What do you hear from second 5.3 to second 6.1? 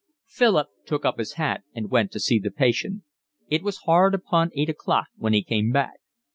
he came back.